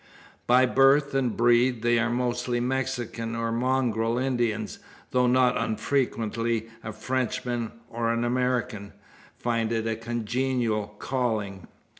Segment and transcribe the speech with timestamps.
[0.47, 4.79] By birth and breed they are mostly Mexicans, or mongrel Indians;
[5.11, 8.93] though, not unfrequently, a Frenchman, or American,
[9.37, 11.67] finds it a congenial calling.